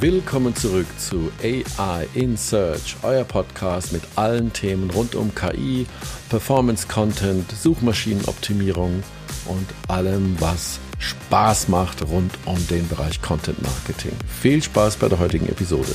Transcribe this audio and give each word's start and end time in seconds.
Willkommen 0.00 0.54
zurück 0.54 0.86
zu 0.98 1.30
AI 1.42 2.06
in 2.14 2.36
Search, 2.36 2.96
euer 3.02 3.24
Podcast 3.24 3.92
mit 3.92 4.02
allen 4.14 4.52
Themen 4.52 4.90
rund 4.90 5.14
um 5.14 5.34
KI, 5.34 5.86
Performance 6.30 6.86
Content, 6.86 7.50
Suchmaschinenoptimierung 7.50 9.02
und 9.46 9.66
allem, 9.88 10.36
was 10.40 10.78
Spaß 10.98 11.68
macht 11.68 12.02
rund 12.08 12.32
um 12.44 12.64
den 12.68 12.88
Bereich 12.88 13.20
Content 13.22 13.60
Marketing. 13.62 14.12
Viel 14.40 14.62
Spaß 14.62 14.96
bei 14.96 15.08
der 15.08 15.18
heutigen 15.18 15.48
Episode. 15.48 15.92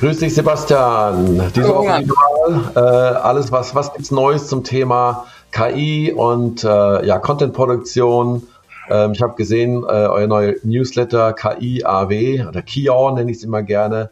Grüß 0.00 0.18
dich, 0.18 0.34
Sebastian. 0.34 1.50
Diese 1.54 1.68
Woche 1.68 2.04
äh, 2.76 2.78
alles, 2.78 3.50
was, 3.50 3.74
was 3.74 3.92
gibt's 3.92 4.10
Neues 4.10 4.46
zum 4.46 4.62
Thema 4.62 5.26
KI 5.58 6.12
und 6.12 6.64
äh, 6.64 7.06
ja, 7.06 7.18
Content-Produktion 7.18 8.46
ähm, 8.90 9.12
ich 9.12 9.22
habe 9.22 9.34
gesehen, 9.34 9.84
äh, 9.84 9.86
euer 9.86 10.26
neuer 10.26 10.54
Newsletter 10.62 11.32
KIAW 11.32 12.46
oder 12.48 12.62
KIAW 12.62 13.14
nenne 13.14 13.30
ich 13.30 13.38
es 13.38 13.44
immer 13.44 13.62
gerne. 13.62 14.10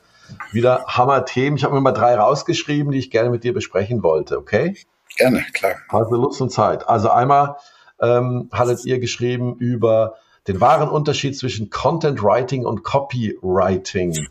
Wieder 0.52 0.84
Hammer-Themen. 0.87 1.56
Ich 1.56 1.64
habe 1.64 1.74
mir 1.74 1.80
mal 1.80 1.92
drei 1.92 2.16
rausgeschrieben, 2.16 2.92
die 2.92 2.98
ich 2.98 3.10
gerne 3.10 3.30
mit 3.30 3.45
dir 3.45 3.54
besprechen 3.54 4.02
wollte, 4.02 4.38
okay? 4.38 4.77
Gerne, 5.16 5.45
klar. 5.52 5.77
Also 5.88 6.16
Lust 6.16 6.40
und 6.40 6.51
Zeit. 6.51 6.88
Also 6.88 7.10
einmal 7.10 7.56
ähm, 8.01 8.51
hattet 8.52 8.84
ihr 8.84 8.98
geschrieben 8.98 9.56
über 9.59 10.16
den 10.48 10.60
wahren 10.60 10.88
Unterschied 10.88 11.38
zwischen 11.38 11.70
Content 11.70 12.23
Writing 12.23 12.66
und 12.66 12.82
Copywriting. 12.82 14.28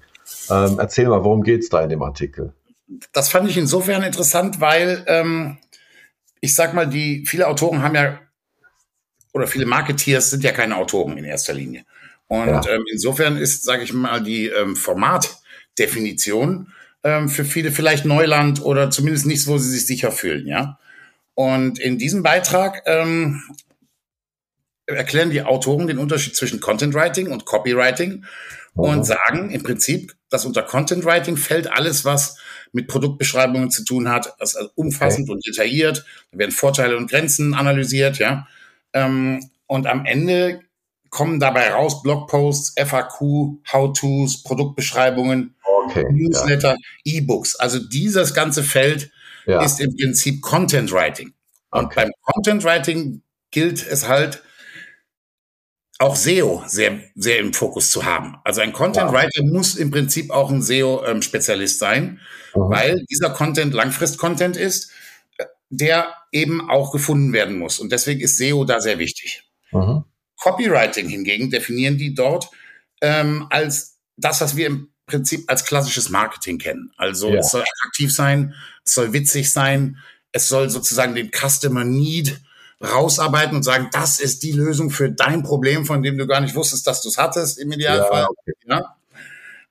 Ähm, 0.49 0.75
erzähl 0.77 1.07
mal, 1.07 1.23
worum 1.23 1.43
geht 1.43 1.61
es 1.61 1.69
da 1.69 1.81
in 1.81 1.89
dem 1.89 2.03
Artikel? 2.03 2.53
Das 3.13 3.29
fand 3.29 3.49
ich 3.49 3.57
insofern 3.57 4.03
interessant, 4.03 4.61
weil 4.61 5.03
ähm, 5.07 5.57
ich 6.45 6.55
sag 6.55 6.73
mal, 6.73 6.87
die 6.87 7.25
viele 7.25 7.47
Autoren 7.47 7.81
haben 7.81 7.95
ja 7.95 8.19
oder 9.33 9.47
viele 9.47 9.65
Marketeers 9.65 10.29
sind 10.29 10.43
ja 10.43 10.51
keine 10.51 10.77
Autoren 10.77 11.17
in 11.17 11.25
erster 11.25 11.53
Linie. 11.53 11.83
Und 12.27 12.47
ja. 12.47 12.61
ähm, 12.69 12.85
insofern 12.91 13.37
ist, 13.37 13.63
sage 13.63 13.83
ich 13.83 13.93
mal, 13.93 14.23
die 14.23 14.47
ähm, 14.47 14.75
Formatdefinition 14.75 16.71
ähm, 17.03 17.29
für 17.29 17.43
viele 17.43 17.71
vielleicht 17.71 18.05
Neuland 18.05 18.63
oder 18.63 18.89
zumindest 18.89 19.25
nichts, 19.25 19.47
wo 19.47 19.57
sie 19.57 19.69
sich 19.69 19.85
sicher 19.85 20.11
fühlen, 20.11 20.47
ja. 20.47 20.79
Und 21.33 21.79
in 21.79 21.97
diesem 21.97 22.23
Beitrag 22.23 22.83
ähm, 22.85 23.43
erklären 24.87 25.29
die 25.29 25.41
Autoren 25.41 25.87
den 25.87 25.97
Unterschied 25.97 26.35
zwischen 26.35 26.59
Content 26.59 26.93
Writing 26.93 27.31
und 27.31 27.45
Copywriting 27.45 28.11
mhm. 28.11 28.23
und 28.73 29.03
sagen 29.05 29.49
im 29.51 29.63
Prinzip, 29.63 30.15
dass 30.29 30.45
unter 30.45 30.63
Content 30.63 31.05
Writing 31.05 31.37
fällt 31.37 31.71
alles, 31.71 32.05
was 32.05 32.37
mit 32.71 32.87
Produktbeschreibungen 32.87 33.71
zu 33.71 33.83
tun 33.83 34.09
hat, 34.09 34.33
das 34.39 34.51
ist 34.51 34.55
also 34.57 34.71
umfassend 34.75 35.29
okay. 35.29 35.35
und 35.35 35.47
detailliert, 35.47 36.05
da 36.31 36.39
werden 36.39 36.51
Vorteile 36.51 36.97
und 36.97 37.09
Grenzen 37.09 37.53
analysiert, 37.53 38.19
ja. 38.19 38.47
Ähm, 38.93 39.49
und 39.67 39.87
am 39.87 40.05
Ende 40.05 40.61
kommen 41.09 41.39
dabei 41.39 41.71
raus 41.71 42.03
Blogposts, 42.03 42.75
FAQ, 42.77 43.61
How-Tos, 43.71 44.43
Produktbeschreibungen, 44.43 45.55
okay, 45.63 46.03
Newsletter, 46.11 46.75
ja. 47.05 47.13
E-Books. 47.19 47.55
Also 47.55 47.79
dieses 47.79 48.33
ganze 48.33 48.63
Feld 48.63 49.11
ja. 49.45 49.63
ist 49.63 49.79
im 49.79 49.95
Prinzip 49.95 50.41
Content 50.41 50.91
Writing. 50.91 51.33
Und 51.71 51.85
okay. 51.85 51.95
beim 51.95 52.11
Content 52.21 52.63
Writing 52.65 53.21
gilt 53.51 53.85
es 53.87 54.07
halt, 54.07 54.43
auch 55.99 56.15
SEO 56.15 56.63
sehr, 56.67 56.99
sehr 57.15 57.39
im 57.39 57.53
Fokus 57.53 57.89
zu 57.89 58.03
haben. 58.03 58.37
Also 58.43 58.61
ein 58.61 58.73
Content 58.73 59.11
Writer 59.11 59.43
ja. 59.43 59.51
muss 59.51 59.75
im 59.75 59.91
Prinzip 59.91 60.29
auch 60.29 60.51
ein 60.51 60.61
SEO-Spezialist 60.61 61.75
ähm, 61.75 61.79
sein, 61.79 62.19
mhm. 62.53 62.69
weil 62.69 63.05
dieser 63.09 63.29
Content 63.29 63.73
Langfrist-Content 63.73 64.57
ist 64.57 64.91
der 65.69 66.13
eben 66.31 66.69
auch 66.69 66.91
gefunden 66.91 67.33
werden 67.33 67.57
muss. 67.57 67.79
Und 67.79 67.91
deswegen 67.91 68.21
ist 68.21 68.37
SEO 68.37 68.65
da 68.65 68.81
sehr 68.81 68.99
wichtig. 68.99 69.43
Mhm. 69.71 70.03
Copywriting 70.41 71.09
hingegen 71.09 71.49
definieren 71.49 71.97
die 71.97 72.13
dort 72.13 72.49
ähm, 73.01 73.47
als 73.49 73.97
das, 74.17 74.41
was 74.41 74.55
wir 74.55 74.67
im 74.67 74.89
Prinzip 75.05 75.49
als 75.49 75.65
klassisches 75.65 76.09
Marketing 76.09 76.57
kennen. 76.57 76.91
Also 76.97 77.29
ja. 77.29 77.39
es 77.39 77.51
soll 77.51 77.61
attraktiv 77.61 78.13
sein, 78.13 78.53
es 78.83 78.93
soll 78.93 79.13
witzig 79.13 79.51
sein, 79.51 79.97
es 80.31 80.47
soll 80.47 80.69
sozusagen 80.69 81.15
den 81.15 81.31
Customer 81.31 81.83
Need 81.83 82.39
rausarbeiten 82.83 83.55
und 83.55 83.63
sagen, 83.63 83.89
das 83.91 84.19
ist 84.19 84.43
die 84.43 84.51
Lösung 84.51 84.89
für 84.89 85.09
dein 85.11 85.43
Problem, 85.43 85.85
von 85.85 86.03
dem 86.03 86.17
du 86.17 86.27
gar 86.27 86.41
nicht 86.41 86.55
wusstest, 86.55 86.87
dass 86.87 87.01
du 87.01 87.09
es 87.09 87.17
hattest 87.17 87.57
im 87.59 87.71
Idealfall. 87.71 88.23
Ja, 88.23 88.27
okay. 88.29 88.53
ja? 88.67 88.95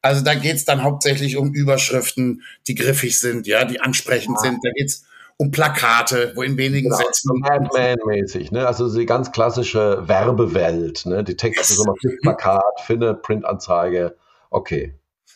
Also 0.02 0.22
da 0.22 0.34
geht's 0.34 0.64
dann 0.64 0.82
hauptsächlich 0.82 1.36
um 1.36 1.54
Überschriften, 1.54 2.42
die 2.66 2.74
griffig 2.74 3.18
sind, 3.18 3.46
ja, 3.46 3.64
die 3.64 3.80
ansprechend 3.80 4.36
ja. 4.38 4.50
sind. 4.50 4.60
Da 4.62 4.70
geht's 4.72 5.04
um 5.36 5.50
Plakate, 5.50 6.32
wo 6.34 6.42
in 6.42 6.56
wenigen 6.56 6.90
genau, 6.90 7.02
Sätzen. 7.02 7.40
Madman-mäßig, 7.40 8.52
ne? 8.52 8.66
Also 8.66 8.94
die 8.94 9.06
ganz 9.06 9.32
klassische 9.32 10.06
Werbewelt, 10.06 11.06
ne? 11.06 11.24
Die 11.24 11.36
Texte, 11.36 11.74
yes. 11.74 11.76
so 11.76 11.84
ein 11.84 12.18
Plakat, 12.20 12.80
Finne, 12.84 13.14
Printanzeige. 13.14 14.16
Okay. 14.50 14.94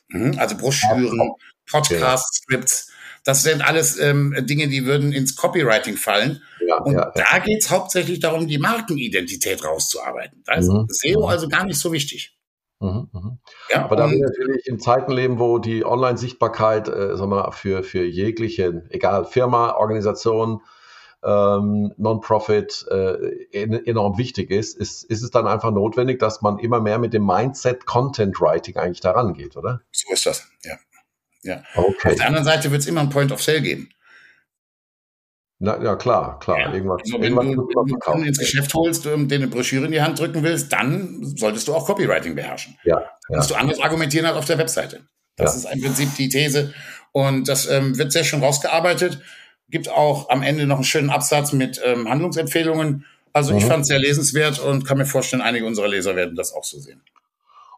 Mhm, 0.09 0.39
also 0.39 0.57
Broschüren, 0.57 1.33
Podcast-Scripts. 1.71 2.93
Das 3.29 3.43
sind 3.43 3.61
alles 3.61 3.99
ähm, 3.99 4.35
Dinge, 4.47 4.69
die 4.69 4.87
würden 4.87 5.13
ins 5.13 5.37
Copywriting 5.37 5.99
fallen. 5.99 6.41
Ja, 6.67 6.79
und 6.79 6.95
ja, 6.95 7.13
da 7.15 7.39
geht 7.41 7.63
es 7.63 7.71
hauptsächlich 7.71 8.21
darum, 8.21 8.47
die 8.47 8.57
Markenidentität 8.57 9.63
rauszuarbeiten. 9.63 10.43
Da 10.47 10.55
ist 10.55 10.71
mhm. 10.71 10.87
SEO 10.89 11.21
mhm. 11.21 11.27
also 11.27 11.47
gar 11.47 11.67
nicht 11.67 11.79
so 11.79 11.93
wichtig. 11.93 12.39
Mhm, 12.81 13.11
mhm. 13.13 13.39
Ja, 13.69 13.85
Aber 13.85 13.97
da 13.97 14.11
wir 14.11 14.19
natürlich 14.19 14.67
in 14.67 14.81
Zeiten 14.81 15.13
leben, 15.13 15.39
wo 15.39 15.59
die 15.59 15.85
Online-Sichtbarkeit 15.85 16.89
äh, 16.89 17.19
sagen 17.19 17.31
wir, 17.31 17.53
für, 17.53 17.83
für 17.83 18.03
jegliche, 18.03 18.87
egal 18.89 19.27
Firma, 19.27 19.75
Organisation, 19.75 20.63
ähm, 21.23 21.93
Non-Profit 21.99 22.87
äh, 22.91 23.69
enorm 23.85 24.17
wichtig 24.17 24.51
ist, 24.51 24.79
ist, 24.79 25.05
ist 25.05 25.23
es 25.23 25.31
dann 25.31 25.47
einfach 25.47 25.71
notwendig, 25.71 26.19
dass 26.19 26.41
man 26.41 26.59
immer 26.59 26.81
mehr 26.81 26.99
mit 26.99 27.13
dem 27.13 27.27
Mindset 27.27 27.85
Content 27.85 28.41
Writing 28.41 28.77
eigentlich 28.77 29.01
daran 29.01 29.35
geht, 29.35 29.59
oder? 29.59 29.83
So 29.93 30.11
ist 30.15 30.25
das, 30.25 30.49
ja. 30.65 30.77
Ja. 31.43 31.63
Okay. 31.75 32.11
Auf 32.11 32.15
der 32.17 32.27
anderen 32.27 32.45
Seite 32.45 32.71
wird 32.71 32.83
es 32.83 32.87
immer 32.87 33.01
ein 33.01 33.11
Point 33.11 33.33
of 33.33 33.43
Sale 33.43 33.63
geben. 33.63 33.91
Na, 35.61 35.83
ja, 35.83 35.97
klar, 35.97 36.39
klar. 36.39 36.61
Ja. 36.61 36.73
Irgendwas, 36.73 37.01
also 37.05 37.21
wenn 37.21 37.37
irgendwas 37.37 37.47
du, 37.75 37.85
du 37.85 37.99
Kunden 37.99 38.27
ins 38.27 38.39
Geschäft 38.39 38.73
holst 38.75 39.07
und 39.07 39.29
dir 39.29 39.37
eine 39.37 39.49
Broschüre 39.49 39.87
in 39.87 39.93
die 39.93 40.01
Hand 40.01 40.19
drücken 40.21 40.45
willst, 40.45 40.73
dann 40.73 41.21
solltest 41.37 41.67
du 41.67 41.75
auch 41.75 41.85
Copywriting 41.87 42.37
beherrschen. 42.37 42.77
Ja. 42.85 43.01
ja. 43.29 43.37
Musst 43.37 43.51
du 43.51 43.57
anders 43.57 43.81
argumentieren 43.81 44.27
als 44.27 44.37
auf 44.37 44.45
der 44.45 44.59
Webseite. 44.59 45.01
Das 45.37 45.65
ja. 45.65 45.71
ist 45.71 45.77
im 45.77 45.83
Prinzip 45.83 46.15
die 46.17 46.29
These. 46.29 46.73
Und 47.11 47.49
das 47.49 47.67
ähm, 47.69 47.99
wird 47.99 48.13
sehr 48.13 48.23
schön 48.23 48.41
rausgearbeitet. 48.41 49.21
Gibt 49.69 49.89
auch 49.89 50.31
am 50.31 50.43
Ende 50.43 50.67
noch 50.67 50.77
einen 50.77 50.85
schönen 50.85 51.11
Absatz 51.11 51.53
mit 51.53 51.81
ähm, 51.85 52.09
Handlungsempfehlungen. 52.09 53.05
Also 53.33 53.53
mhm. 53.53 53.59
ich 53.59 53.65
fand 53.65 53.83
es 53.83 53.89
sehr 53.89 53.99
lesenswert 53.99 54.61
und 54.61 54.85
kann 54.87 54.99
mir 54.99 55.07
vorstellen, 55.07 55.43
einige 55.43 55.67
unserer 55.67 55.89
Leser 55.89 56.15
werden 56.15 56.37
das 56.37 56.53
auch 56.53 56.65
so 56.65 56.79
sehen. 56.79 57.03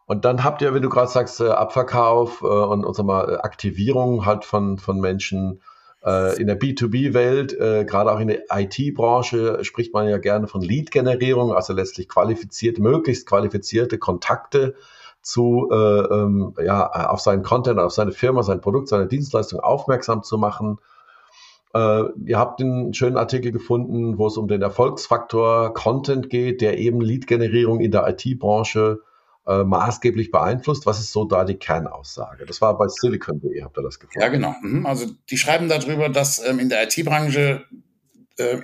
Und 0.05 0.25
dann 0.25 0.43
habt 0.43 0.61
ihr, 0.61 0.73
wenn 0.73 0.81
du 0.81 0.89
gerade 0.89 1.09
sagst, 1.09 1.39
äh, 1.39 1.49
Abverkauf 1.49 2.41
äh, 2.41 2.45
und, 2.45 2.83
und 2.83 2.97
mal, 3.05 3.39
Aktivierung 3.41 4.25
halt 4.25 4.45
von, 4.45 4.77
von 4.77 4.99
Menschen, 4.99 5.61
äh, 6.03 6.39
in 6.39 6.47
der 6.47 6.59
B2B-Welt, 6.59 7.53
äh, 7.53 7.85
gerade 7.85 8.11
auch 8.11 8.19
in 8.19 8.27
der 8.27 8.43
IT-Branche, 8.51 9.63
spricht 9.63 9.93
man 9.93 10.07
ja 10.07 10.17
gerne 10.17 10.47
von 10.47 10.61
Lead-Generierung, 10.61 11.53
also 11.53 11.73
letztlich 11.73 12.09
qualifizierte, 12.09 12.81
möglichst 12.81 13.27
qualifizierte 13.27 13.97
Kontakte 13.97 14.75
zu, 15.21 15.69
äh, 15.71 15.75
ähm, 15.75 16.55
ja, 16.63 16.89
auf 17.09 17.21
seinen 17.21 17.43
Content, 17.43 17.79
auf 17.79 17.91
seine 17.91 18.11
Firma, 18.11 18.41
sein 18.41 18.61
Produkt, 18.61 18.87
seine 18.87 19.07
Dienstleistung 19.07 19.59
aufmerksam 19.59 20.23
zu 20.23 20.37
machen. 20.37 20.79
Äh, 21.73 22.03
ihr 22.25 22.39
habt 22.39 22.59
einen 22.59 22.93
schönen 22.93 23.17
Artikel 23.17 23.51
gefunden, 23.51 24.17
wo 24.17 24.27
es 24.27 24.37
um 24.37 24.47
den 24.47 24.63
Erfolgsfaktor 24.63 25.73
Content 25.73 26.29
geht, 26.31 26.61
der 26.61 26.79
eben 26.79 27.01
Lead-Generierung 27.01 27.79
in 27.79 27.91
der 27.91 28.07
IT-Branche 28.09 29.01
äh, 29.51 29.63
maßgeblich 29.63 30.31
beeinflusst. 30.31 30.85
Was 30.85 30.99
ist 30.99 31.11
so 31.11 31.25
da 31.25 31.43
die 31.43 31.55
Kernaussage? 31.55 32.45
Das 32.45 32.61
war 32.61 32.77
bei 32.77 32.87
Silicon.de, 32.87 33.63
habt 33.63 33.77
ihr 33.77 33.83
das 33.83 33.99
gefunden? 33.99 34.21
Ja, 34.21 34.29
genau. 34.29 34.55
Mhm. 34.61 34.85
Also 34.85 35.07
die 35.29 35.37
schreiben 35.37 35.67
darüber, 35.67 36.09
dass 36.09 36.43
ähm, 36.45 36.59
in 36.59 36.69
der 36.69 36.83
IT-Branche, 36.83 37.65
äh, 38.37 38.57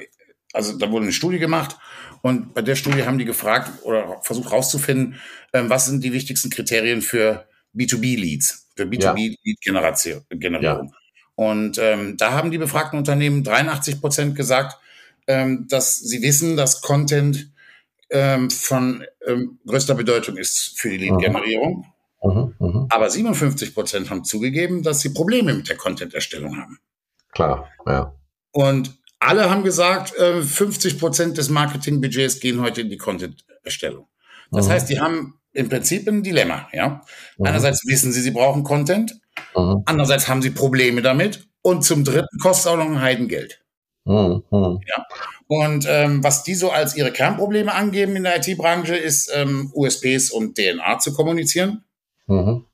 also 0.54 0.78
da 0.78 0.92
wurde 0.92 1.04
eine 1.04 1.14
Studie 1.14 1.40
gemacht 1.40 1.78
und 2.22 2.54
bei 2.54 2.62
der 2.62 2.76
Studie 2.76 3.04
haben 3.04 3.18
die 3.18 3.26
gefragt 3.26 3.72
oder 3.84 4.20
versucht 4.22 4.52
herauszufinden, 4.52 5.16
äh, 5.52 5.64
was 5.68 5.86
sind 5.86 6.04
die 6.04 6.14
wichtigsten 6.14 6.50
Kriterien 6.50 7.02
für 7.02 7.48
B2B-Leads, 7.76 8.68
für 8.76 8.84
B2B-Lead-Generierung. 8.84 10.88
Ja. 10.88 10.98
Und 11.36 11.78
ähm, 11.78 12.18
da 12.18 12.32
haben 12.32 12.50
die 12.50 12.58
befragten 12.58 12.98
Unternehmen 12.98 13.44
83 13.44 14.02
Prozent 14.02 14.36
gesagt, 14.36 14.78
ähm, 15.28 15.68
dass 15.70 16.00
sie 16.00 16.22
wissen, 16.22 16.58
dass 16.58 16.82
Content 16.82 17.52
ähm, 18.10 18.50
von 18.50 19.06
ähm, 19.26 19.60
größter 19.66 19.96
Bedeutung 19.96 20.38
ist 20.38 20.80
für 20.80 20.90
die 20.90 20.98
Lead-Generierung. 20.98 21.86
Mhm, 22.24 22.56
mh. 22.60 22.88
Aber 22.90 23.10
57 23.10 23.74
Prozent 23.74 24.10
haben 24.10 24.24
zugegeben, 24.24 24.84
dass 24.84 25.02
sie 25.02 25.10
Probleme 25.10 25.54
mit 25.54 25.70
der 25.70 25.78
Content-Erstellung 25.78 26.58
haben. 26.58 26.80
Klar, 27.32 27.70
ja. 27.86 28.14
Und 28.52 28.98
alle 29.20 29.50
haben 29.50 29.64
gesagt, 29.64 30.16
äh, 30.16 30.42
50 30.42 31.00
Prozent 31.00 31.38
des 31.38 31.50
Marketingbudgets 31.50 32.40
gehen 32.40 32.62
heute 32.62 32.82
in 32.82 32.90
die 32.90 32.98
Content-Erstellung. 32.98 34.08
Das 34.52 34.68
mhm. 34.68 34.72
heißt, 34.72 34.90
die 34.90 35.00
haben 35.00 35.40
im 35.54 35.70
Prinzip 35.70 36.08
ein 36.08 36.24
Dilemma. 36.24 36.68
Ja? 36.72 37.02
Mhm. 37.38 37.46
Einerseits 37.46 37.86
wissen 37.86 38.12
sie, 38.12 38.22
sie 38.22 38.32
brauchen 38.32 38.64
Content, 38.64 39.20
mhm. 39.56 39.84
andererseits 39.86 40.28
haben 40.28 40.42
sie 40.42 40.52
Probleme 40.52 41.02
damit 41.02 41.48
und 41.62 41.84
zum 41.84 42.04
Dritten 42.04 42.40
kostet 42.40 42.72
auch 42.72 42.78
noch 42.78 42.86
ein 42.86 43.02
Heidengeld. 43.02 43.60
Mhm. 44.08 44.80
Ja. 44.88 45.06
Und 45.48 45.86
ähm, 45.88 46.24
was 46.24 46.44
die 46.44 46.56
so 46.56 46.72
als 46.72 46.96
ihre 46.96 47.12
Kernprobleme 47.12 47.74
angeben 47.74 48.16
in 48.16 48.24
der 48.24 48.38
IT-Branche, 48.38 48.96
ist 48.96 49.32
ähm, 49.34 49.72
USPs 49.74 50.32
und 50.32 50.58
DNA 50.58 51.00
zu 51.00 51.14
kommunizieren. 51.14 51.84
Mhm. 52.28 52.66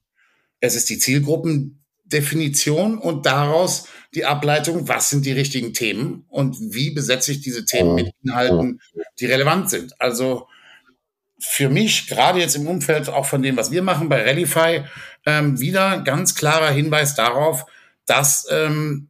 Es 0.59 0.75
ist 0.75 0.89
die 0.89 0.97
Zielgruppendefinition 0.97 2.97
und 2.97 3.25
daraus 3.25 3.88
die 4.13 4.25
Ableitung, 4.25 4.88
was 4.88 5.09
sind 5.09 5.25
die 5.25 5.31
richtigen 5.31 5.74
Themen 5.74 6.25
und 6.30 6.56
wie 6.59 6.91
besetze 6.91 7.31
ich 7.31 7.41
diese 7.41 7.65
Themen 7.65 7.95
mit 7.95 8.13
Inhalten, 8.24 8.80
die 9.19 9.25
relevant 9.25 9.69
sind. 9.69 10.00
Also 10.00 10.47
für 11.39 11.69
mich, 11.69 12.07
gerade 12.07 12.39
jetzt 12.39 12.56
im 12.56 12.68
Umfeld 12.68 13.09
auch 13.09 13.25
von 13.25 13.41
dem, 13.41 13.57
was 13.57 13.71
wir 13.71 13.81
machen 13.81 14.09
bei 14.09 14.24
Rallify, 14.24 14.83
ähm, 15.25 15.59
wieder 15.59 16.01
ganz 16.01 16.35
klarer 16.35 16.69
Hinweis 16.69 17.15
darauf, 17.15 17.65
dass 18.06 18.47
ähm, 18.51 19.09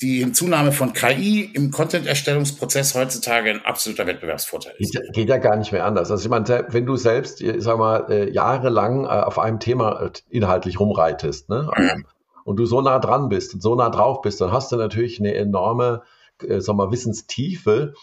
die 0.00 0.20
Hinzunahme 0.20 0.70
von 0.70 0.92
KI 0.92 1.50
im 1.52 1.72
Content-Erstellungsprozess 1.72 2.94
heutzutage 2.94 3.50
ein 3.50 3.64
absoluter 3.64 4.06
Wettbewerbsvorteil 4.06 4.74
ist. 4.78 4.96
Geht, 5.12 5.28
ja 5.28 5.38
gar 5.38 5.56
nicht 5.56 5.72
mehr 5.72 5.84
anders. 5.84 6.10
Also 6.10 6.24
ich 6.24 6.30
meine, 6.30 6.66
wenn 6.68 6.86
du 6.86 6.96
selbst, 6.96 7.40
ich 7.40 7.62
sag 7.62 7.78
mal, 7.78 8.06
äh, 8.08 8.30
jahrelang 8.30 9.04
äh, 9.04 9.08
auf 9.08 9.38
einem 9.38 9.58
Thema 9.58 10.00
äh, 10.00 10.10
inhaltlich 10.30 10.78
rumreitest, 10.78 11.48
ne? 11.48 11.68
Mhm. 11.76 12.06
und 12.44 12.56
du 12.56 12.66
so 12.66 12.80
nah 12.80 13.00
dran 13.00 13.28
bist 13.28 13.54
und 13.54 13.62
so 13.62 13.74
nah 13.74 13.90
drauf 13.90 14.22
bist, 14.22 14.40
dann 14.40 14.52
hast 14.52 14.70
du 14.70 14.76
natürlich 14.76 15.18
eine 15.18 15.34
enorme, 15.34 16.02
sag 16.38 16.76
mal, 16.76 16.92
Wissenstiefe. 16.92 17.94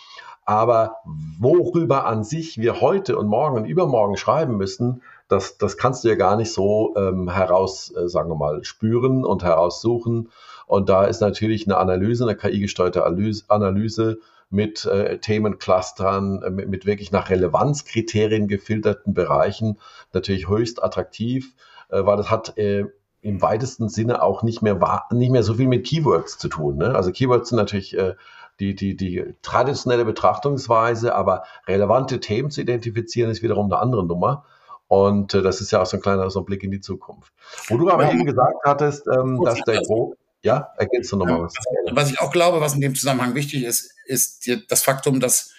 Aber 0.45 0.97
worüber 1.39 2.06
an 2.06 2.24
sich 2.24 2.59
wir 2.59 2.80
heute 2.80 3.18
und 3.18 3.27
morgen 3.27 3.56
und 3.56 3.65
übermorgen 3.65 4.15
schreiben 4.15 4.57
müssen, 4.57 5.01
das, 5.27 5.57
das 5.57 5.77
kannst 5.77 6.03
du 6.03 6.09
ja 6.09 6.15
gar 6.15 6.36
nicht 6.36 6.53
so 6.53 6.94
ähm, 6.95 7.30
heraus, 7.30 7.92
äh, 7.95 8.07
sagen 8.07 8.30
wir 8.30 8.36
mal, 8.36 8.63
spüren 8.63 9.25
und 9.25 9.44
heraussuchen. 9.44 10.30
Und 10.67 10.89
da 10.89 11.06
ist 11.06 11.21
natürlich 11.21 11.67
eine 11.67 11.77
Analyse, 11.77 12.23
eine 12.23 12.35
KI-gesteuerte 12.35 13.06
Analyse 13.06 14.19
mit 14.50 14.85
äh, 14.85 15.19
Themenclustern, 15.19 16.41
äh, 16.41 16.50
mit, 16.50 16.69
mit, 16.69 16.85
wirklich 16.85 17.12
nach 17.12 17.29
Relevanzkriterien 17.29 18.47
gefilterten 18.47 19.13
Bereichen 19.13 19.79
natürlich 20.13 20.47
höchst 20.47 20.83
attraktiv, 20.83 21.53
äh, 21.89 22.06
weil 22.06 22.17
das 22.17 22.29
hat 22.29 22.57
äh, 22.57 22.85
im 23.21 23.41
weitesten 23.41 23.89
Sinne 23.89 24.21
auch 24.21 24.44
nicht 24.44 24.62
mehr, 24.62 24.79
nicht 25.12 25.31
mehr 25.31 25.44
so 25.44 25.56
viel 25.56 25.67
mit 25.67 25.85
Keywords 25.85 26.38
zu 26.38 26.47
tun. 26.47 26.77
Ne? 26.77 26.95
Also 26.95 27.11
Keywords 27.11 27.50
sind 27.50 27.57
natürlich 27.57 27.97
äh, 27.97 28.15
die, 28.59 28.75
die, 28.75 28.95
die 28.95 29.35
traditionelle 29.41 30.06
Betrachtungsweise, 30.06 31.15
aber 31.15 31.44
relevante 31.68 32.19
Themen 32.19 32.51
zu 32.51 32.61
identifizieren 32.61 33.31
ist 33.31 33.41
wiederum 33.41 33.65
eine 33.65 33.81
andere 33.81 34.06
Nummer. 34.06 34.45
Und 34.88 35.33
äh, 35.33 35.41
das 35.41 35.59
ist 35.61 35.71
ja 35.71 35.81
auch 35.81 35.85
so 35.88 35.97
ein 35.97 36.01
kleiner 36.01 36.29
so 36.29 36.39
ein 36.39 36.45
Blick 36.45 36.63
in 36.63 36.71
die 36.71 36.79
Zukunft. 36.79 37.33
Wo 37.68 37.77
du 37.77 37.89
aber 37.89 38.11
eben 38.11 38.25
gesagt 38.25 38.57
hattest, 38.63 39.07
ähm, 39.07 39.44
dass 39.44 39.59
der 39.61 39.81
Gro 39.81 40.15
ja, 40.45 40.74
ergänzt 40.77 41.12
du 41.12 41.18
nochmal 41.18 41.42
was. 41.42 41.53
Was 41.92 42.12
ich 42.12 42.19
auch 42.19 42.31
glaube, 42.31 42.62
was 42.62 42.75
in 42.75 42.81
dem 42.81 42.94
Zusammenhang 42.94 43.33
wichtig 43.33 43.63
ist, 43.63 43.92
ist 44.06 44.47
das 44.69 44.83
Faktum, 44.83 45.19
dass 45.19 45.53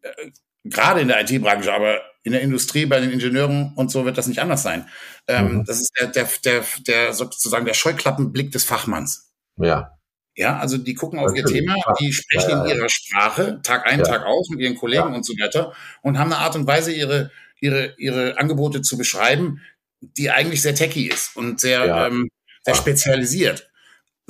äh, 0.00 0.30
gerade 0.64 1.02
in 1.02 1.08
der 1.08 1.20
IT-Branche, 1.20 1.72
aber 1.72 2.00
in 2.22 2.32
der 2.32 2.40
Industrie, 2.40 2.86
bei 2.86 2.98
den 2.98 3.10
Ingenieuren 3.10 3.74
und 3.76 3.90
so 3.90 4.06
wird 4.06 4.16
das 4.16 4.28
nicht 4.28 4.40
anders 4.40 4.62
sein. 4.62 4.88
Ähm, 5.28 5.56
mhm. 5.56 5.64
Das 5.66 5.80
ist 5.80 5.92
der, 6.00 6.06
der, 6.06 6.28
der, 6.44 6.64
der 6.86 7.12
sozusagen 7.12 7.66
der 7.66 7.74
Scheuklappenblick 7.74 8.52
des 8.52 8.64
Fachmanns. 8.64 9.30
Ja. 9.58 9.98
Ja, 10.34 10.58
also 10.58 10.78
die 10.78 10.94
gucken 10.94 11.18
auf 11.18 11.26
Natürlich. 11.26 11.56
ihr 11.56 11.60
Thema, 11.60 11.76
die 12.00 12.10
sprechen 12.10 12.50
ja, 12.50 12.64
ja. 12.64 12.72
in 12.72 12.78
ihrer 12.78 12.88
Sprache, 12.88 13.60
Tag 13.62 13.86
ein, 13.86 13.98
ja. 13.98 14.04
Tag 14.06 14.24
aus 14.24 14.48
mit 14.48 14.60
ihren 14.60 14.76
Kollegen 14.76 15.14
und 15.14 15.26
so 15.26 15.34
weiter 15.34 15.74
und 16.00 16.18
haben 16.18 16.32
eine 16.32 16.40
Art 16.40 16.56
und 16.56 16.66
Weise, 16.66 16.90
ihre, 16.90 17.30
ihre, 17.60 17.94
ihre 17.98 18.38
Angebote 18.38 18.80
zu 18.80 18.96
beschreiben, 18.96 19.60
die 20.00 20.30
eigentlich 20.30 20.62
sehr 20.62 20.74
techy 20.74 21.08
ist 21.08 21.36
und 21.36 21.60
sehr, 21.60 21.84
ähm, 22.06 22.30
sehr 22.64 22.74
spezialisiert 22.74 23.68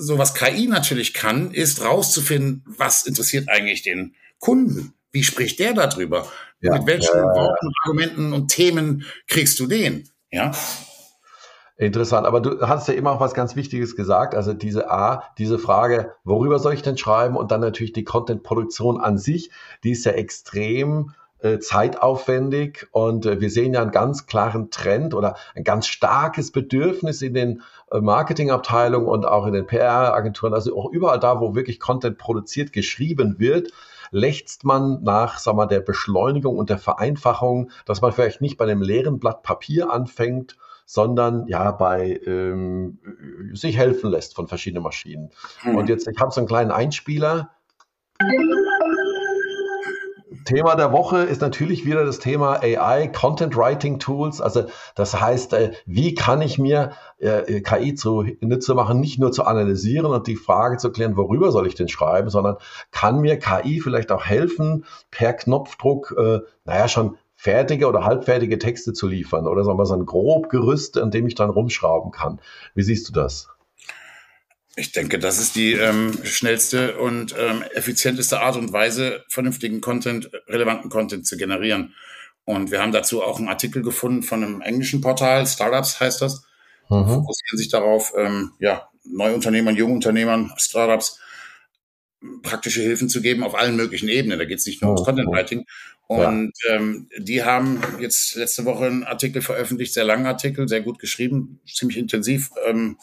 so 0.03 0.19
was 0.19 0.35
KI 0.35 0.67
natürlich 0.67 1.15
kann, 1.15 1.53
ist 1.53 1.85
rauszufinden, 1.85 2.65
was 2.67 3.07
interessiert 3.07 3.49
eigentlich 3.49 3.83
den 3.83 4.15
Kunden? 4.39 4.95
Wie 5.13 5.23
spricht 5.23 5.59
der 5.59 5.75
darüber? 5.75 6.27
Ja. 6.61 6.73
Mit 6.73 6.87
welchen 6.87 7.17
ja, 7.17 7.23
Worten, 7.23 7.69
Argumenten 7.85 8.33
und 8.33 8.49
Themen 8.49 9.05
kriegst 9.29 9.59
du 9.61 9.67
den? 9.67 10.09
Ja. 10.31 10.53
Interessant, 11.77 12.27
aber 12.27 12.41
du 12.41 12.61
hast 12.61 12.87
ja 12.89 12.95
immer 12.95 13.13
auch 13.13 13.21
was 13.21 13.35
ganz 13.35 13.57
Wichtiges 13.57 13.97
gesagt, 13.97 14.35
also 14.35 14.53
diese 14.53 14.91
A, 14.91 15.25
diese 15.39 15.59
Frage, 15.59 16.15
worüber 16.23 16.59
soll 16.59 16.75
ich 16.75 16.83
denn 16.83 16.97
schreiben 16.97 17.37
und 17.37 17.51
dann 17.51 17.61
natürlich 17.61 17.93
die 17.93 18.05
Content-Produktion 18.05 19.01
an 19.01 19.19
sich, 19.19 19.51
die 19.83 19.91
ist 19.91 20.05
ja 20.05 20.13
extrem 20.13 21.13
zeitaufwendig 21.59 22.87
und 22.93 23.27
äh, 23.27 23.41
wir 23.41 23.51
sehen 23.51 23.75
ja 23.75 23.83
einen 23.83 23.91
ganz 23.91 24.27
klaren 24.27 24.71
Trend 24.71 25.15
oder 25.15 25.37
ein 25.55 25.65
ganz 25.65 25.87
starkes 25.87 26.53
Bedürfnis 26.53 27.23
in 27.23 27.35
den 27.35 27.63
äh, 27.91 28.01
Marketingabteilungen 28.01 29.09
und 29.09 29.25
auch 29.25 29.47
in 29.47 29.53
den 29.53 29.67
PR-Agenturen, 29.67 30.55
also 30.55 30.77
auch 30.77 30.91
überall 30.91 31.19
da, 31.19 31.41
wo 31.41 31.55
wirklich 31.55 31.81
Content 31.81 32.19
produziert, 32.19 32.73
geschrieben 32.73 33.37
wird, 33.39 33.73
lechzt 34.13 34.65
man 34.65 35.03
nach 35.03 35.39
sag 35.39 35.57
mal, 35.57 35.67
der 35.67 35.81
Beschleunigung 35.81 36.57
und 36.57 36.71
der 36.71 36.79
Vereinfachung, 36.79 37.71
dass 37.87 38.01
man 38.03 38.13
vielleicht 38.13 38.41
nicht 38.41 38.57
bei 38.57 38.65
einem 38.65 38.83
leeren 38.83 39.19
Blatt 39.19 39.43
Papier 39.43 39.91
anfängt, 39.91 40.57
sondern 40.85 41.47
ja 41.47 41.73
bei 41.73 42.21
ähm, 42.27 42.99
sich 43.55 43.77
helfen 43.77 44.11
lässt 44.11 44.35
von 44.35 44.47
verschiedenen 44.47 44.83
Maschinen. 44.83 45.31
Mhm. 45.65 45.77
Und 45.77 45.89
jetzt, 45.89 46.07
ich 46.07 46.21
habe 46.21 46.31
so 46.31 46.41
einen 46.41 46.49
kleinen 46.49 46.71
Einspieler. 46.71 47.51
Thema 50.45 50.75
der 50.75 50.93
Woche 50.93 51.19
ist 51.19 51.41
natürlich 51.41 51.85
wieder 51.85 52.05
das 52.05 52.19
Thema 52.19 52.63
AI, 52.63 53.09
Content 53.09 53.57
Writing 53.57 53.99
Tools. 53.99 54.41
Also 54.41 54.65
das 54.95 55.21
heißt, 55.21 55.53
äh, 55.53 55.73
wie 55.87 56.15
kann 56.15 56.43
ich 56.43 56.59
mir 56.59 56.93
äh, 57.19 57.61
KI 57.61 57.95
zunutze 57.95 58.75
machen, 58.75 59.01
nicht 59.01 59.19
nur 59.19 59.33
zu 59.33 59.45
analysieren 59.45 60.07
und 60.07 60.27
die 60.27 60.37
Frage 60.37 60.77
zu 60.77 60.91
klären, 60.91 61.17
worüber 61.17 61.53
soll 61.53 61.67
ich 61.67 61.75
denn 61.75 61.89
schreiben, 61.89 62.31
sondern 62.31 62.57
kann 62.91 63.21
mir 63.21 63.39
KI 63.39 63.81
vielleicht 63.81 64.13
auch 64.13 64.25
helfen, 64.25 64.85
per 65.11 65.33
Knopfdruck, 65.33 66.15
äh, 66.19 66.41
naja, 66.65 66.89
schon 66.89 67.17
fertige 67.35 67.89
oder 67.89 68.05
halbfertige 68.05 68.59
Texte 68.59 68.93
zu 68.93 69.09
liefern 69.09 69.49
oder 69.49 69.65
sagen 69.65 69.79
wir 69.79 69.87
so 69.87 69.95
ein 69.95 70.07
grob 70.07 70.49
Gerüst, 70.49 70.99
an 70.99 71.11
dem 71.11 71.27
ich 71.27 71.35
dann 71.35 71.51
rumschrauben 71.51 72.13
kann. 72.13 72.41
Wie 72.75 72.83
siehst 72.83 73.09
du 73.09 73.13
das? 73.13 73.49
Ich 74.77 74.93
denke, 74.93 75.19
das 75.19 75.39
ist 75.39 75.55
die 75.55 75.73
ähm, 75.73 76.19
schnellste 76.25 76.99
und 76.99 77.35
ähm, 77.39 77.63
effizienteste 77.75 78.41
Art 78.41 78.57
und 78.57 78.73
Weise, 78.73 79.23
vernünftigen 79.29 79.81
Content, 79.83 80.31
relevanten 80.49 80.89
Content 80.91 81.27
zu 81.27 81.37
generieren. 81.37 81.95
Und 82.45 82.71
wir 82.71 82.81
haben 82.81 82.93
dazu 82.93 83.23
auch 83.23 83.39
einen 83.39 83.49
Artikel 83.49 83.83
gefunden 83.83 84.23
von 84.23 84.43
einem 84.43 84.61
englischen 84.63 85.01
Portal, 85.01 85.47
Startups 85.47 86.01
heißt 86.01 86.23
das. 86.23 86.45
Mhm. 86.89 87.07
Fokussieren 87.07 87.59
sich 87.59 87.69
darauf, 87.69 88.13
ähm, 88.17 88.53
ja, 88.59 88.89
Neuunternehmern, 89.05 89.77
Jungunternehmern, 89.77 90.53
Startups 90.57 91.19
praktische 92.43 92.83
Hilfen 92.83 93.09
zu 93.09 93.21
geben 93.21 93.43
auf 93.43 93.55
allen 93.55 93.77
möglichen 93.77 94.09
Ebenen. 94.09 94.39
Da 94.39 94.45
geht 94.45 94.59
es 94.59 94.67
nicht 94.67 94.81
nur 94.81 94.93
ums 94.93 95.05
Content 95.05 95.29
Writing. 95.29 95.67
Und 96.07 96.53
ja. 96.69 96.77
ähm, 96.77 97.09
die 97.19 97.43
haben 97.43 97.81
jetzt 98.01 98.37
letzte 98.37 98.65
Woche 98.65 98.87
einen 98.87 99.05
Artikel 99.05 99.43
veröffentlicht, 99.43 99.95
sehr 99.95 100.05
langen 100.05 100.27
Artikel, 100.27 100.69
sehr 100.69 100.83
gut 100.83 100.99
geschrieben, 100.99 101.61
ziemlich 101.67 101.99
intensiv. 101.99 102.51
Ähm, 102.67 102.99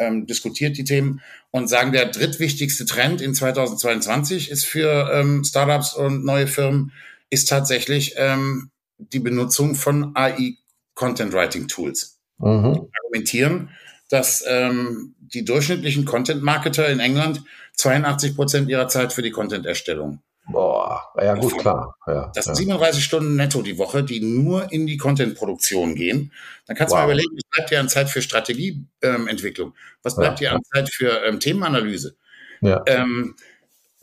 ähm, 0.00 0.26
diskutiert 0.26 0.76
die 0.76 0.84
Themen 0.84 1.20
und 1.52 1.68
sagen, 1.68 1.92
der 1.92 2.06
drittwichtigste 2.06 2.86
Trend 2.86 3.20
in 3.20 3.34
2022 3.34 4.50
ist 4.50 4.64
für 4.64 5.10
ähm, 5.12 5.44
Startups 5.44 5.94
und 5.94 6.24
neue 6.24 6.48
Firmen, 6.48 6.92
ist 7.28 7.48
tatsächlich 7.48 8.14
ähm, 8.16 8.70
die 8.98 9.20
Benutzung 9.20 9.76
von 9.76 10.12
AI 10.14 10.56
Content 10.94 11.32
Writing 11.32 11.68
Tools. 11.68 12.18
Mhm. 12.38 12.88
Argumentieren, 13.02 13.70
dass 14.08 14.44
ähm, 14.48 15.14
die 15.20 15.44
durchschnittlichen 15.44 16.04
Content 16.04 16.42
Marketer 16.42 16.88
in 16.88 16.98
England 16.98 17.42
82 17.74 18.34
Prozent 18.34 18.68
ihrer 18.68 18.88
Zeit 18.88 19.12
für 19.12 19.22
die 19.22 19.30
Content-Erstellung 19.30 20.20
Boah, 20.52 21.12
ja 21.16 21.34
gut, 21.34 21.58
klar. 21.58 21.96
Ja, 22.06 22.30
das 22.34 22.46
sind 22.46 22.54
ja. 22.54 22.62
37 22.62 23.04
Stunden 23.04 23.36
netto 23.36 23.62
die 23.62 23.78
Woche, 23.78 24.02
die 24.02 24.20
nur 24.20 24.72
in 24.72 24.86
die 24.86 24.96
Content-Produktion 24.96 25.94
gehen. 25.94 26.32
Dann 26.66 26.76
kannst 26.76 26.92
du 26.92 26.96
wow. 26.96 27.04
mal 27.04 27.12
überlegen, 27.12 27.36
was 27.36 27.50
bleibt 27.50 27.70
dir 27.70 27.80
an 27.80 27.88
Zeit 27.88 28.08
für 28.08 28.22
Strategieentwicklung? 28.22 29.68
Ähm, 29.68 29.74
was 30.02 30.16
bleibt 30.16 30.40
ja, 30.40 30.50
dir 30.50 30.56
an 30.56 30.62
Zeit 30.72 30.90
für 30.90 31.24
ähm, 31.24 31.40
Themenanalyse? 31.40 32.16
Ja. 32.60 32.82
Ähm, 32.86 33.36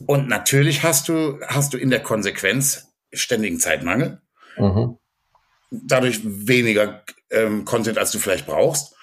und 0.06 0.28
natürlich 0.28 0.82
hast 0.82 1.08
du, 1.08 1.40
hast 1.46 1.74
du 1.74 1.78
in 1.78 1.90
der 1.90 2.02
Konsequenz 2.02 2.88
ständigen 3.12 3.58
Zeitmangel. 3.58 4.20
Mhm. 4.56 4.98
Dadurch 5.70 6.20
weniger 6.24 7.02
ähm, 7.30 7.64
Content, 7.64 7.98
als 7.98 8.10
du 8.10 8.18
vielleicht 8.18 8.46
brauchst. 8.46 8.94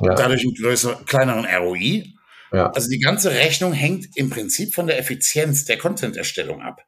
Ja. 0.00 0.14
Dadurch 0.14 0.42
einen 0.42 0.54
größeren, 0.54 1.04
kleineren 1.06 1.46
ROI. 1.46 2.14
Ja. 2.52 2.70
Also 2.70 2.88
die 2.88 2.98
ganze 2.98 3.30
Rechnung 3.30 3.72
hängt 3.72 4.16
im 4.16 4.30
Prinzip 4.30 4.74
von 4.74 4.86
der 4.86 4.98
Effizienz 4.98 5.64
der 5.64 5.78
Content-Erstellung 5.78 6.62
ab. 6.62 6.84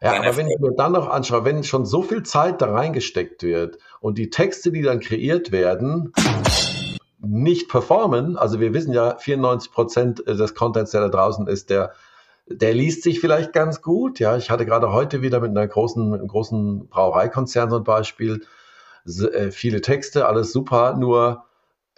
Ja, 0.00 0.16
aber 0.18 0.36
wenn 0.36 0.48
ich 0.48 0.58
mir 0.60 0.72
dann 0.76 0.92
noch 0.92 1.08
anschaue, 1.08 1.44
wenn 1.44 1.64
schon 1.64 1.84
so 1.84 2.02
viel 2.02 2.22
Zeit 2.22 2.62
da 2.62 2.72
reingesteckt 2.72 3.42
wird 3.42 3.78
und 4.00 4.16
die 4.16 4.30
Texte, 4.30 4.70
die 4.70 4.82
dann 4.82 5.00
kreiert 5.00 5.50
werden, 5.50 6.12
nicht 7.20 7.68
performen, 7.68 8.36
also 8.36 8.60
wir 8.60 8.72
wissen 8.74 8.92
ja, 8.92 9.16
94 9.16 9.72
Prozent 9.72 10.22
des 10.26 10.54
Contents, 10.54 10.92
der 10.92 11.00
da 11.00 11.08
draußen 11.08 11.48
ist, 11.48 11.70
der, 11.70 11.92
der 12.46 12.74
liest 12.74 13.02
sich 13.02 13.20
vielleicht 13.20 13.52
ganz 13.52 13.82
gut. 13.82 14.20
Ja, 14.20 14.36
ich 14.36 14.50
hatte 14.50 14.66
gerade 14.66 14.92
heute 14.92 15.20
wieder 15.20 15.40
mit 15.40 15.50
einer 15.50 15.66
großen, 15.66 16.14
einem 16.14 16.28
großen 16.28 16.88
Brauereikonzern 16.88 17.70
so 17.70 17.78
ein 17.78 17.84
Beispiel, 17.84 18.46
äh, 19.04 19.50
viele 19.50 19.80
Texte, 19.80 20.26
alles 20.26 20.52
super, 20.52 20.94
nur 20.96 21.44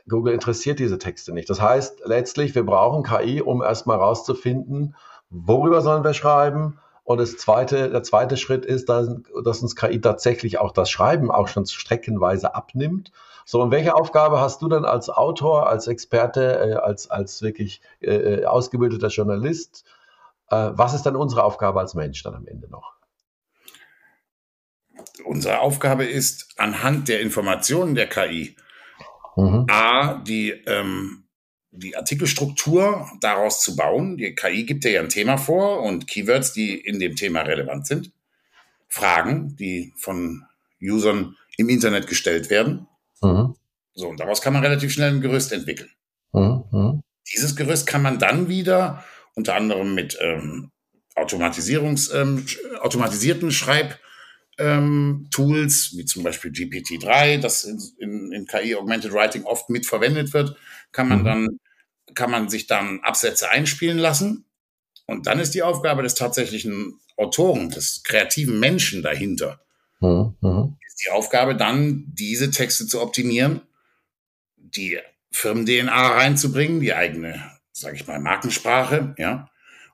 Google 0.08 0.32
interessiert 0.32 0.78
diese 0.78 0.98
Texte 0.98 1.32
nicht. 1.32 1.50
Das 1.50 1.60
heißt 1.60 2.02
letztlich, 2.06 2.54
wir 2.54 2.64
brauchen 2.64 3.02
KI, 3.02 3.42
um 3.42 3.62
erstmal 3.62 3.98
rauszufinden, 3.98 4.96
worüber 5.28 5.82
sollen 5.82 6.02
wir 6.02 6.14
schreiben? 6.14 6.78
Und 7.10 7.18
das 7.18 7.36
zweite, 7.38 7.90
der 7.90 8.04
zweite 8.04 8.36
Schritt 8.36 8.64
ist, 8.64 8.88
dass, 8.88 9.08
dass 9.42 9.62
uns 9.62 9.74
KI 9.74 10.00
tatsächlich 10.00 10.60
auch 10.60 10.70
das 10.70 10.92
Schreiben 10.92 11.32
auch 11.32 11.48
schon 11.48 11.66
streckenweise 11.66 12.54
abnimmt. 12.54 13.10
So, 13.44 13.60
und 13.60 13.72
welche 13.72 13.96
Aufgabe 13.96 14.40
hast 14.40 14.62
du 14.62 14.68
dann 14.68 14.84
als 14.84 15.10
Autor, 15.10 15.68
als 15.68 15.88
Experte, 15.88 16.60
äh, 16.60 16.74
als, 16.74 17.10
als 17.10 17.42
wirklich 17.42 17.80
äh, 18.00 18.44
ausgebildeter 18.44 19.08
Journalist? 19.08 19.84
Äh, 20.50 20.70
was 20.74 20.94
ist 20.94 21.02
dann 21.02 21.16
unsere 21.16 21.42
Aufgabe 21.42 21.80
als 21.80 21.94
Mensch 21.94 22.22
dann 22.22 22.36
am 22.36 22.46
Ende 22.46 22.70
noch? 22.70 22.92
Unsere 25.24 25.58
Aufgabe 25.58 26.04
ist, 26.04 26.54
anhand 26.58 27.08
der 27.08 27.22
Informationen 27.22 27.96
der 27.96 28.08
KI, 28.08 28.54
mhm. 29.34 29.66
A, 29.68 30.14
die, 30.14 30.50
ähm, 30.50 31.24
die 31.72 31.96
Artikelstruktur 31.96 33.08
daraus 33.20 33.60
zu 33.60 33.76
bauen. 33.76 34.16
Die 34.16 34.34
KI 34.34 34.64
gibt 34.64 34.84
dir 34.84 34.92
ja 34.92 35.00
ein 35.00 35.08
Thema 35.08 35.36
vor 35.36 35.82
und 35.82 36.06
Keywords, 36.06 36.52
die 36.52 36.74
in 36.74 36.98
dem 36.98 37.16
Thema 37.16 37.42
relevant 37.42 37.86
sind. 37.86 38.12
Fragen, 38.88 39.56
die 39.56 39.92
von 39.96 40.44
Usern 40.82 41.36
im 41.56 41.68
Internet 41.68 42.06
gestellt 42.06 42.50
werden. 42.50 42.88
Mhm. 43.22 43.54
So, 43.94 44.08
und 44.08 44.18
daraus 44.18 44.40
kann 44.40 44.52
man 44.52 44.64
relativ 44.64 44.92
schnell 44.92 45.12
ein 45.12 45.20
Gerüst 45.20 45.52
entwickeln. 45.52 45.90
Mhm. 46.32 46.64
mhm. 46.70 47.02
Dieses 47.32 47.54
Gerüst 47.54 47.86
kann 47.86 48.02
man 48.02 48.18
dann 48.18 48.48
wieder 48.48 49.04
unter 49.34 49.54
anderem 49.54 49.94
mit 49.94 50.18
ähm, 50.20 50.72
Automatisierungs, 51.14 52.12
ähm, 52.12 52.44
automatisierten 52.80 53.52
Schreibtools, 53.52 54.00
ähm, 54.60 55.28
wie 55.32 56.04
zum 56.04 56.22
Beispiel 56.22 56.50
GPT-3, 56.50 57.38
das 57.38 57.64
in, 57.64 57.80
in, 57.98 58.32
in, 58.32 58.46
KI 58.46 58.76
Augmented 58.76 59.12
Writing 59.12 59.44
oft 59.44 59.70
mitverwendet 59.70 60.32
wird, 60.32 60.56
kann 60.92 61.08
man 61.08 61.20
mhm. 61.20 61.24
dann, 61.24 61.48
kann 62.14 62.30
man 62.30 62.48
sich 62.48 62.66
dann 62.66 63.00
Absätze 63.00 63.48
einspielen 63.48 63.98
lassen. 63.98 64.44
Und 65.06 65.26
dann 65.26 65.40
ist 65.40 65.54
die 65.54 65.62
Aufgabe 65.62 66.02
des 66.02 66.14
tatsächlichen 66.14 67.00
Autoren, 67.16 67.70
des 67.70 68.02
kreativen 68.04 68.60
Menschen 68.60 69.02
dahinter, 69.02 69.60
mhm. 70.00 70.36
mhm. 70.40 70.76
ist 70.86 71.04
die 71.04 71.10
Aufgabe 71.10 71.56
dann, 71.56 72.04
diese 72.14 72.50
Texte 72.50 72.86
zu 72.86 73.00
optimieren, 73.00 73.62
die 74.56 74.98
Firmen-DNA 75.32 76.08
reinzubringen, 76.08 76.80
die 76.80 76.94
eigene 76.94 77.60
sage 77.80 77.96
ich 77.96 78.06
mal, 78.06 78.20
Markensprache, 78.20 79.14
ja, 79.18 79.49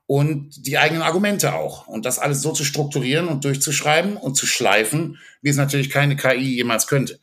und 0.06 0.66
die 0.66 0.78
eigenen 0.78 1.02
Argumente 1.02 1.54
auch. 1.54 1.86
Und 1.86 2.06
das 2.06 2.18
alles 2.18 2.42
so 2.42 2.52
zu 2.52 2.64
strukturieren 2.64 3.28
und 3.28 3.44
durchzuschreiben 3.44 4.16
und 4.16 4.36
zu 4.36 4.46
schleifen, 4.46 5.18
wie 5.42 5.50
es 5.50 5.56
natürlich 5.56 5.90
keine 5.90 6.16
KI 6.16 6.56
jemals 6.56 6.86
könnte. 6.86 7.18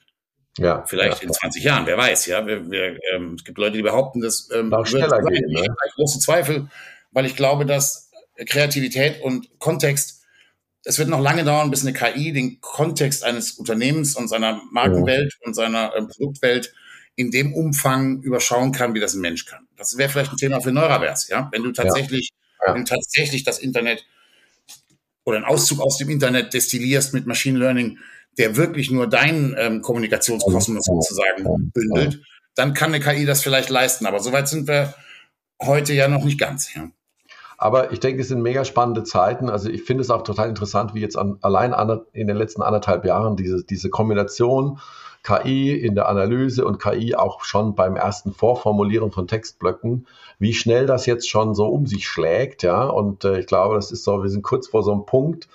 Ja. 0.58 0.84
Vielleicht 0.86 1.24
ja, 1.24 1.28
in 1.28 1.34
20 1.34 1.64
Jahren, 1.64 1.86
wer 1.88 1.98
weiß, 1.98 2.26
ja. 2.28 2.46
Wir, 2.46 2.70
wir, 2.70 3.00
ähm, 3.14 3.36
es 3.36 3.44
gibt 3.44 3.58
Leute, 3.58 3.78
die 3.78 3.84
behaupten, 3.84 4.22
das 4.22 4.50
ähm, 4.54 4.70
wird 4.72 4.88
schneller 4.88 5.22
gehen. 5.24 5.52
Ne? 5.52 5.66
große 5.96 6.20
Zweifel, 6.20 6.68
weil 7.12 7.26
ich 7.26 7.36
glaube, 7.36 7.66
dass 7.66 8.12
Kreativität 8.46 9.22
und 9.22 9.48
Kontext, 9.60 10.24
es 10.84 11.00
wird 11.00 11.10
noch 11.10 11.22
lange 11.22 11.44
dauern, 11.44 11.72
bis 11.72 11.86
eine 11.86 11.94
KI 11.94 12.34
den 12.34 12.60
Kontext 12.62 13.24
eines 13.24 13.54
Unternehmens 13.54 14.16
und 14.16 14.28
seiner 14.28 14.62
Markenwelt 14.72 15.34
ja. 15.34 15.48
und 15.48 15.54
seiner 15.54 15.96
ähm, 15.96 16.08
Produktwelt 16.08 16.74
in 17.16 17.32
dem 17.32 17.54
Umfang 17.54 18.22
überschauen 18.22 18.72
kann, 18.72 18.94
wie 18.94 19.00
das 19.00 19.14
ein 19.14 19.22
Mensch 19.22 19.46
kann. 19.46 19.68
Das 19.78 19.98
wäre 19.98 20.10
vielleicht 20.10 20.32
ein 20.32 20.38
Thema 20.38 20.62
für 20.62 20.72
Neuravers, 20.72 21.30
ja. 21.30 21.48
Wenn 21.52 21.64
du 21.64 21.72
tatsächlich, 21.72 22.30
ja. 22.32 22.43
Ja. 22.66 22.74
wenn 22.74 22.86
du 22.86 22.90
tatsächlich 22.90 23.44
das 23.44 23.60
Internet 23.60 24.06
oder 25.26 25.38
einen 25.38 25.46
Auszug 25.46 25.80
aus 25.80 25.98
dem 25.98 26.10
Internet 26.10 26.54
destillierst 26.54 27.14
mit 27.14 27.26
Machine 27.28 27.60
Learning, 27.60 28.00
der 28.38 28.56
wirklich 28.56 28.92
nur 28.92 29.08
deinen 29.08 29.56
ähm, 29.58 29.82
Kommunikationskosmos 29.82 30.86
sozusagen 30.86 31.72
bündelt, 31.74 32.22
dann 32.56 32.74
kann 32.74 32.94
eine 32.94 33.04
KI 33.04 33.26
das 33.26 33.42
vielleicht 33.42 33.70
leisten. 33.70 34.06
Aber 34.06 34.20
soweit 34.20 34.48
sind 34.48 34.68
wir 34.68 34.94
heute 35.62 35.94
ja 35.94 36.08
noch 36.08 36.24
nicht 36.24 36.40
ganz. 36.40 36.74
Ja. 36.74 36.90
Aber 37.64 37.94
ich 37.94 38.02
denke, 38.02 38.22
es 38.22 38.28
sind 38.28 38.42
mega 38.42 38.66
spannende 38.66 39.06
Zeiten. 39.06 39.50
Also 39.50 39.70
ich 39.70 39.84
finde 39.84 40.02
es 40.02 40.10
auch 40.10 40.24
total 40.24 40.50
interessant, 40.50 40.94
wie 40.94 41.00
jetzt 41.00 41.18
an, 41.18 41.38
allein 41.40 41.74
an, 41.74 42.02
in 42.12 42.28
den 42.28 42.36
letzten 42.36 42.62
anderthalb 42.62 43.06
Jahren 43.06 43.38
diese, 43.38 43.64
diese 43.64 43.90
Kombination 43.90 44.82
KI 45.24 45.72
in 45.72 45.96
der 45.96 46.10
Analyse 46.10 46.66
und 46.66 46.78
KI 46.78 47.16
auch 47.16 47.46
schon 47.46 47.74
beim 47.74 47.96
ersten 47.96 48.34
Vorformulieren 48.34 49.12
von 49.12 49.30
Textblöcken, 49.30 50.08
wie 50.40 50.54
schnell 50.54 50.88
das 50.88 51.06
jetzt 51.06 51.30
schon 51.30 51.56
so 51.56 51.68
um 51.68 51.86
sich 51.88 52.06
schlägt, 52.06 52.64
ja. 52.64 52.84
Und 52.84 53.24
äh, 53.24 53.40
ich 53.40 53.46
glaube, 53.46 53.76
das 53.76 53.94
ist 53.94 54.04
so, 54.04 54.22
wir 54.22 54.30
sind 54.30 54.42
kurz 54.42 54.68
vor 54.68 54.84
so 54.84 54.92
einem 54.92 55.06
Punkt, 55.06 55.48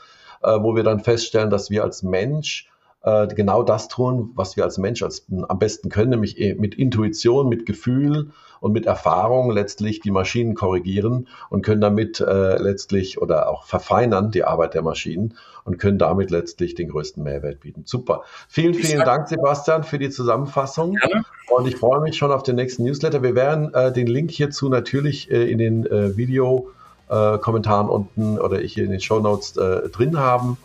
äh, 0.42 0.58
wo 0.62 0.74
wir 0.74 0.84
dann 0.84 1.00
feststellen, 1.00 1.50
dass 1.50 1.68
wir 1.68 1.84
als 1.84 2.02
Mensch 2.02 2.70
äh, 3.02 3.26
genau 3.26 3.62
das 3.62 3.88
tun, 3.88 4.30
was 4.34 4.56
wir 4.56 4.64
als 4.64 4.78
Mensch 4.78 5.02
als, 5.02 5.26
am 5.46 5.58
besten 5.58 5.90
können, 5.90 6.08
nämlich 6.08 6.40
äh, 6.40 6.54
mit 6.54 6.74
Intuition, 6.74 7.50
mit 7.50 7.66
Gefühl 7.66 8.30
und 8.60 8.72
mit 8.72 8.86
Erfahrung 8.86 9.50
letztlich 9.50 10.00
die 10.00 10.10
Maschinen 10.10 10.54
korrigieren 10.54 11.28
und 11.50 11.62
können 11.62 11.80
damit 11.80 12.20
äh, 12.20 12.56
letztlich 12.58 13.20
oder 13.20 13.48
auch 13.48 13.64
verfeinern 13.64 14.30
die 14.30 14.44
Arbeit 14.44 14.74
der 14.74 14.82
Maschinen 14.82 15.34
und 15.64 15.78
können 15.78 15.98
damit 15.98 16.30
letztlich 16.30 16.74
den 16.74 16.88
größten 16.88 17.22
Mehrwert 17.22 17.60
bieten. 17.60 17.82
Super. 17.84 18.22
Vielen, 18.48 18.74
vielen 18.74 19.04
Dank, 19.04 19.28
Sebastian, 19.28 19.84
für 19.84 19.98
die 19.98 20.10
Zusammenfassung. 20.10 20.94
Gerne. 20.94 21.24
Und 21.48 21.66
ich 21.66 21.76
freue 21.76 22.00
mich 22.00 22.16
schon 22.16 22.32
auf 22.32 22.42
den 22.42 22.56
nächsten 22.56 22.84
Newsletter. 22.84 23.22
Wir 23.22 23.34
werden 23.34 23.72
äh, 23.74 23.92
den 23.92 24.06
Link 24.06 24.30
hierzu 24.30 24.68
natürlich 24.68 25.30
äh, 25.30 25.50
in 25.50 25.58
den 25.58 25.86
äh, 25.86 26.16
Video-Kommentaren 26.16 27.88
unten 27.88 28.38
oder 28.38 28.58
hier 28.58 28.84
in 28.84 28.90
den 28.90 29.00
Show 29.00 29.20
Notes 29.20 29.56
äh, 29.56 29.88
drin 29.90 30.18
haben. 30.18 30.56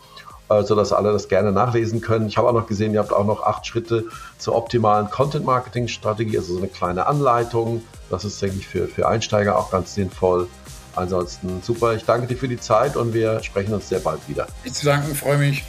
Äh, 0.54 0.64
sodass 0.64 0.92
alle 0.92 1.12
das 1.12 1.28
gerne 1.28 1.52
nachlesen 1.52 2.00
können. 2.00 2.28
Ich 2.28 2.36
habe 2.36 2.48
auch 2.48 2.52
noch 2.52 2.66
gesehen, 2.66 2.92
ihr 2.92 3.00
habt 3.00 3.12
auch 3.12 3.24
noch 3.24 3.42
acht 3.42 3.66
Schritte 3.66 4.04
zur 4.38 4.54
optimalen 4.54 5.10
Content-Marketing-Strategie, 5.10 6.38
also 6.38 6.54
so 6.54 6.58
eine 6.58 6.68
kleine 6.68 7.06
Anleitung. 7.06 7.82
Das 8.10 8.24
ist, 8.24 8.40
denke 8.42 8.56
ich, 8.58 8.66
für, 8.66 8.86
für 8.86 9.08
Einsteiger 9.08 9.58
auch 9.58 9.70
ganz 9.70 9.94
sinnvoll. 9.94 10.48
Ansonsten 10.96 11.60
super, 11.62 11.94
ich 11.94 12.04
danke 12.04 12.28
dir 12.28 12.36
für 12.36 12.48
die 12.48 12.58
Zeit 12.58 12.96
und 12.96 13.14
wir 13.14 13.42
sprechen 13.42 13.74
uns 13.74 13.88
sehr 13.88 13.98
bald 13.98 14.20
wieder. 14.28 14.46
Ich 14.62 14.74
zu 14.74 14.86
danken, 14.86 15.14
freue 15.14 15.38
mich. 15.38 15.64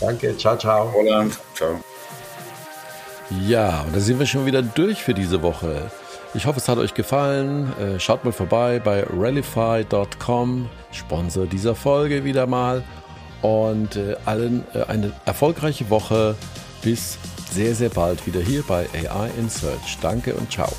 Danke, 0.00 0.36
ciao, 0.36 0.56
ciao. 0.56 0.90
Roland, 0.90 1.38
ciao. 1.54 1.80
Ja, 3.46 3.82
und 3.86 3.94
da 3.94 4.00
sind 4.00 4.18
wir 4.18 4.26
schon 4.26 4.46
wieder 4.46 4.62
durch 4.62 5.02
für 5.02 5.14
diese 5.14 5.42
Woche. 5.42 5.90
Ich 6.34 6.46
hoffe, 6.46 6.58
es 6.58 6.68
hat 6.68 6.78
euch 6.78 6.94
gefallen. 6.94 7.72
Äh, 7.78 8.00
schaut 8.00 8.24
mal 8.24 8.32
vorbei 8.32 8.80
bei 8.84 9.04
rallify.com, 9.04 10.68
Sponsor 10.90 11.46
dieser 11.46 11.76
Folge 11.76 12.24
wieder 12.24 12.48
mal 12.48 12.82
und 13.44 13.96
äh, 13.96 14.16
allen 14.24 14.64
äh, 14.72 14.84
eine 14.84 15.12
erfolgreiche 15.26 15.90
Woche. 15.90 16.34
Bis 16.80 17.18
sehr, 17.52 17.74
sehr 17.74 17.90
bald 17.90 18.26
wieder 18.26 18.40
hier 18.40 18.62
bei 18.66 18.86
AI 18.94 19.30
in 19.38 19.50
Search. 19.50 19.98
Danke 20.00 20.34
und 20.34 20.50
ciao. 20.50 20.72